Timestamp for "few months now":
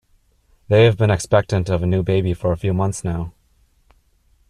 2.57-3.33